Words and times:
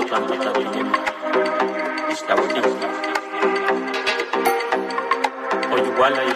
tocando 0.00 0.34
esta 0.34 0.52
Oyuguala 5.72 6.22
y 6.22 6.30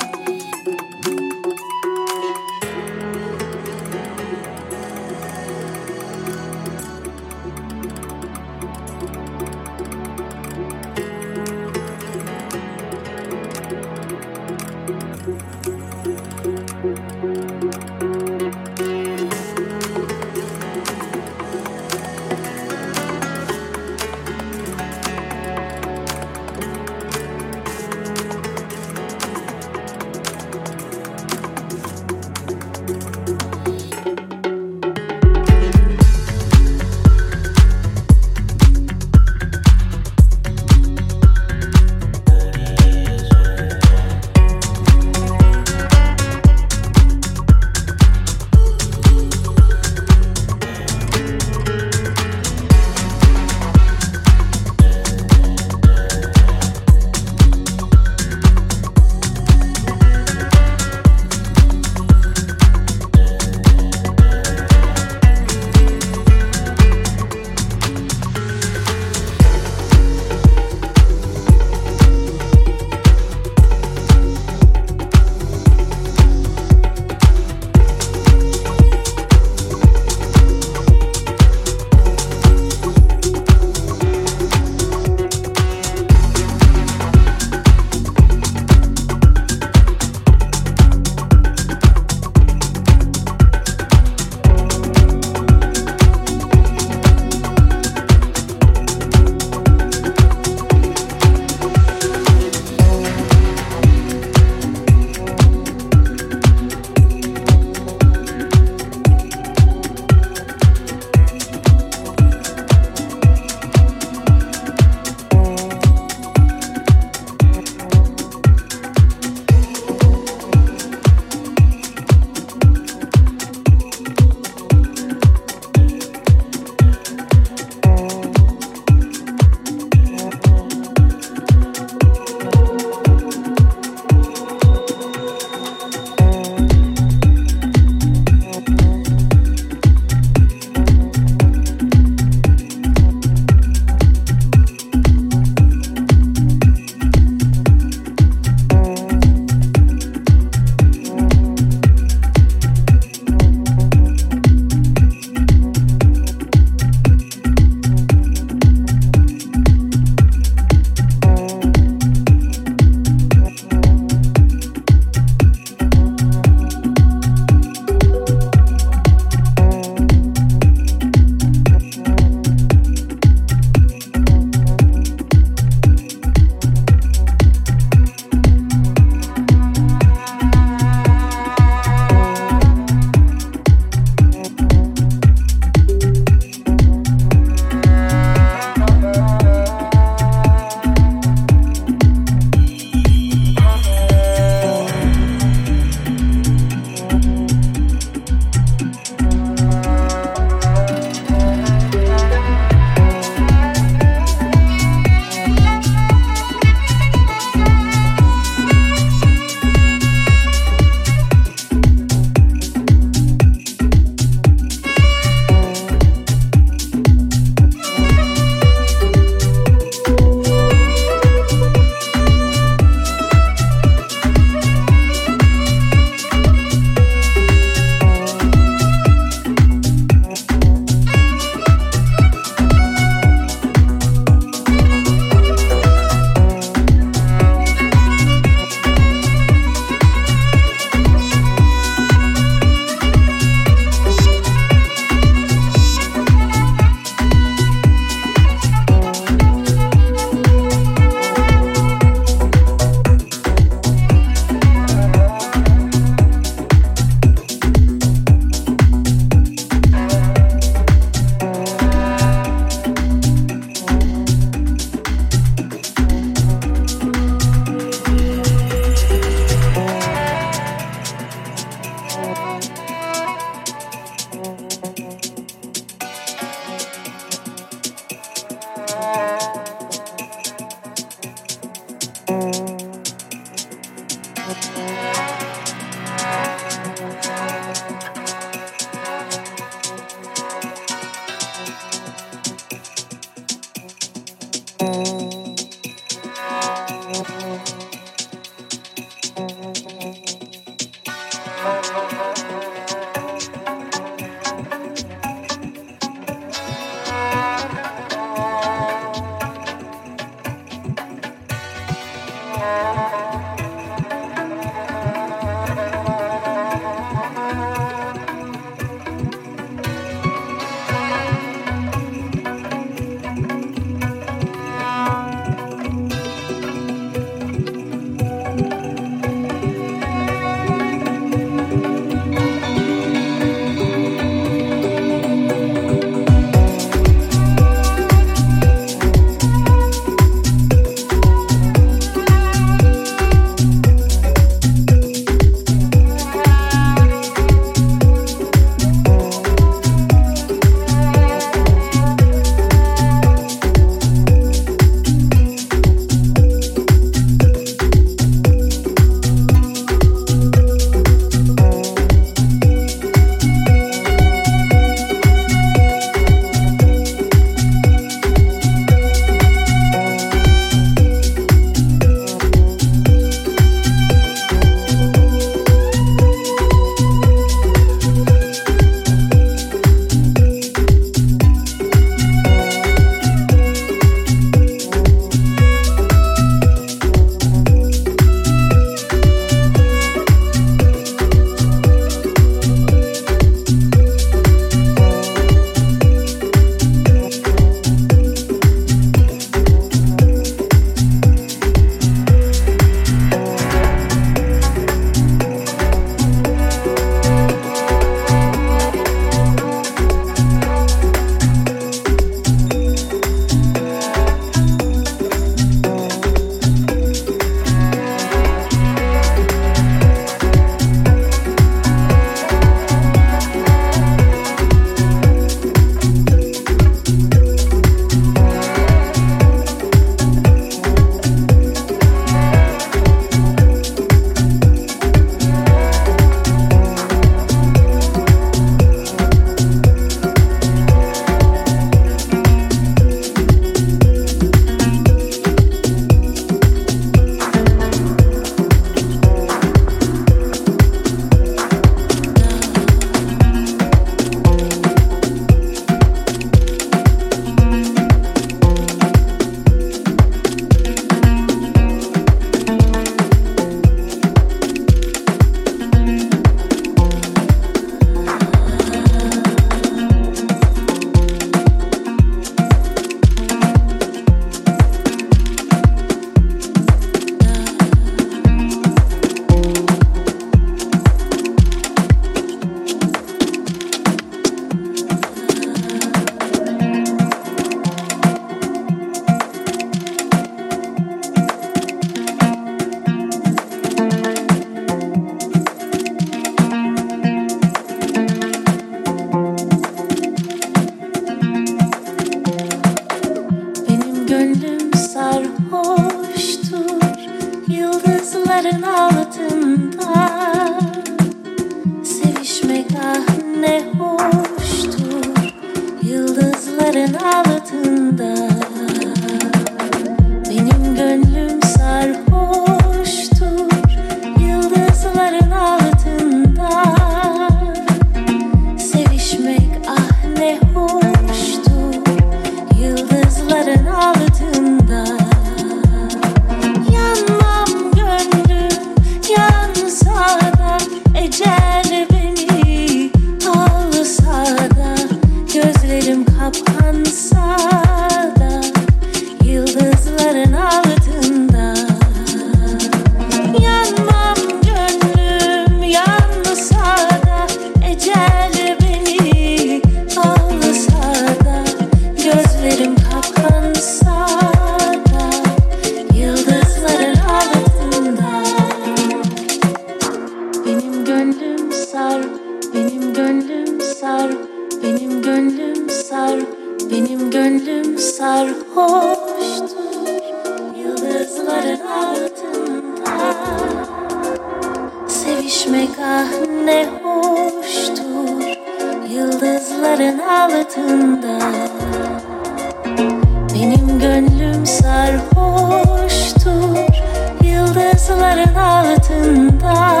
bulutların 598.36 598.56
altında 598.56 600.00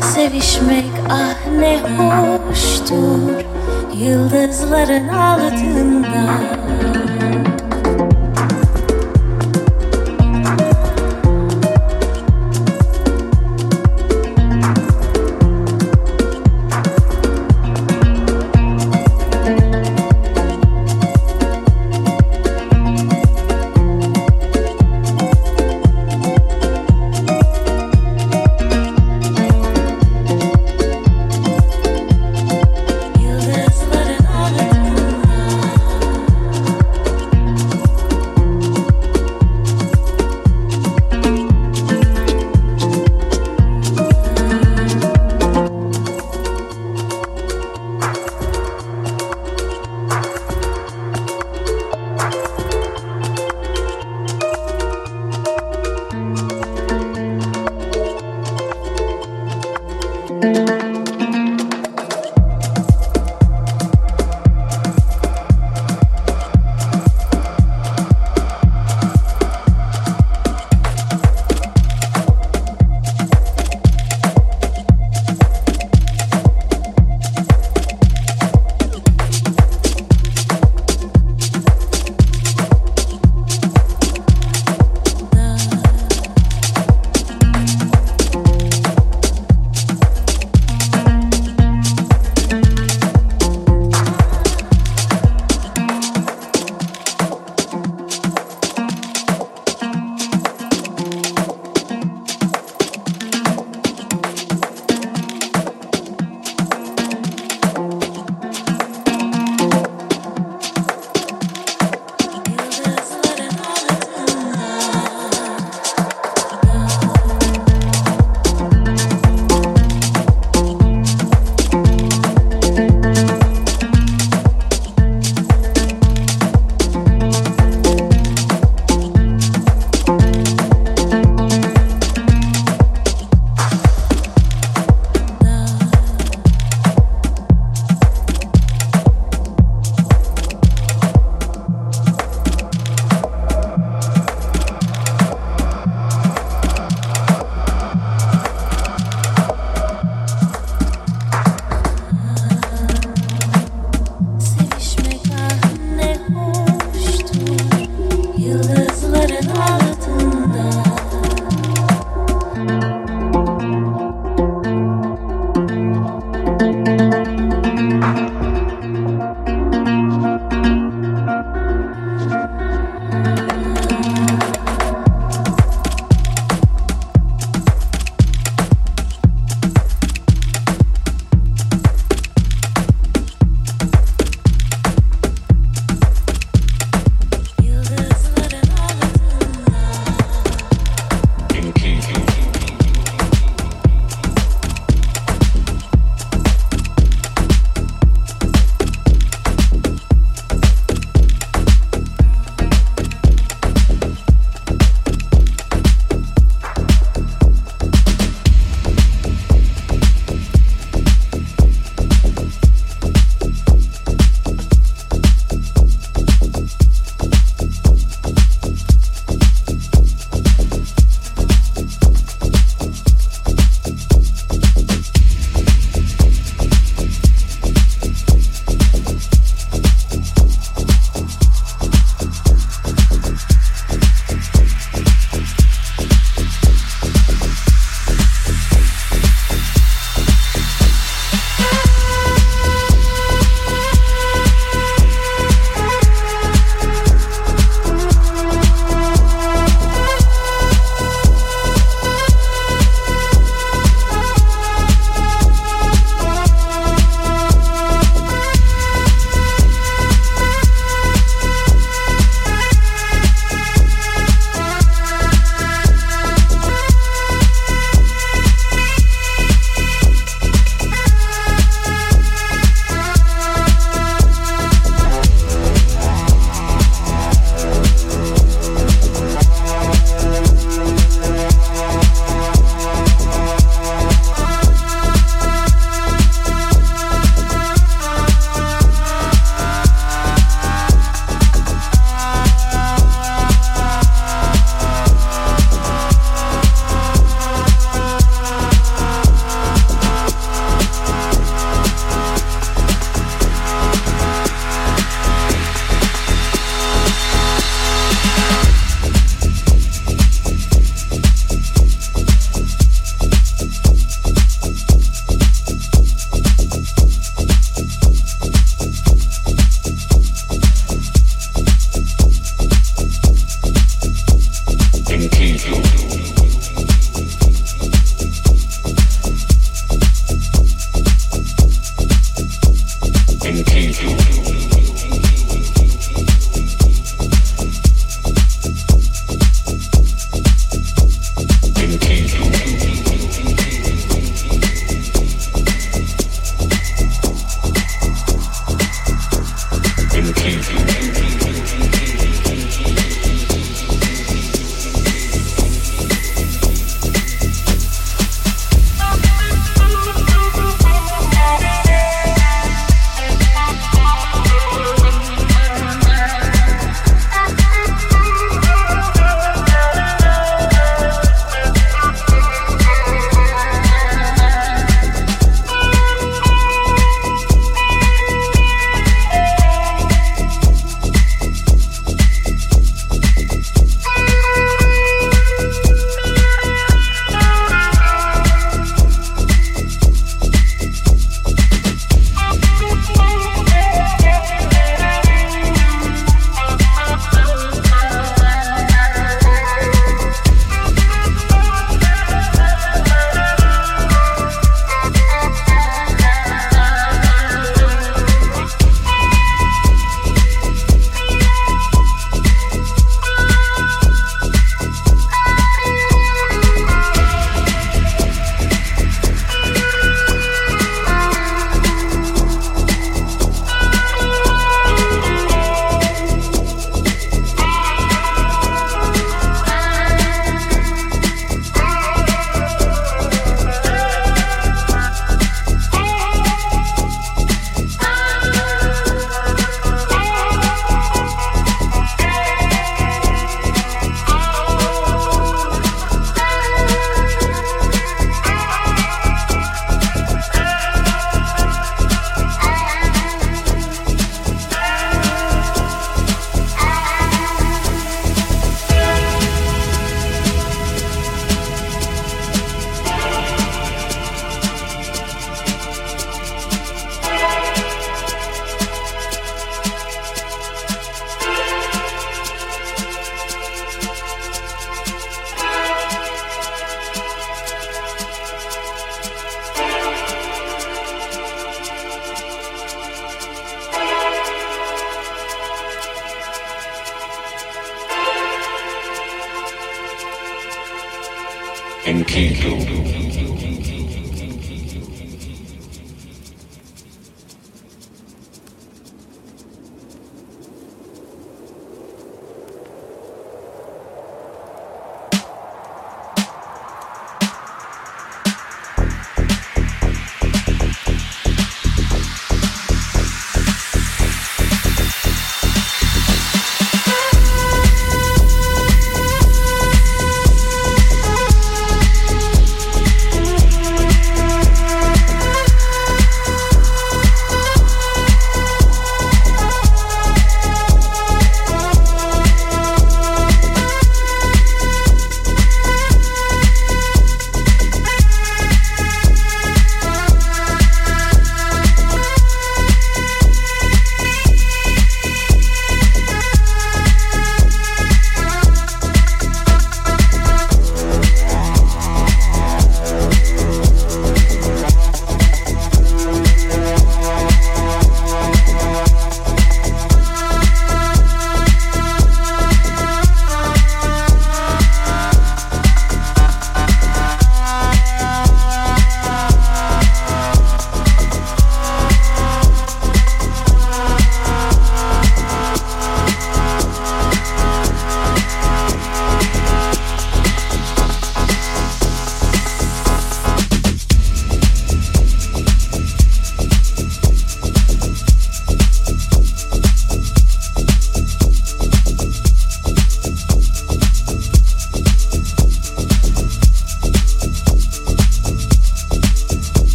Sevişmek 0.00 0.90
ah 1.10 1.34
ne 1.58 1.78
hoştur 1.80 3.44
Yıldızların 3.98 5.08
altında 5.08 6.63